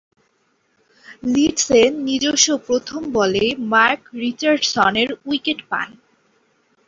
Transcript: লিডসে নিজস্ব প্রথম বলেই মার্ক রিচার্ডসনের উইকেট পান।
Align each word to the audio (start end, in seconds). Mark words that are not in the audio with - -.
লিডসে 1.25 1.81
নিজস্ব 2.07 2.47
প্রথম 2.67 3.01
বলেই 3.17 3.49
মার্ক 3.71 4.01
রিচার্ডসনের 4.23 5.09
উইকেট 5.25 5.59
পান। 5.69 5.89